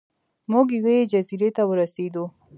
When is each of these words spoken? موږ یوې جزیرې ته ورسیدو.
موږ 0.51 0.67
یوې 0.79 0.97
جزیرې 1.11 1.49
ته 1.57 1.63
ورسیدو. 1.69 2.25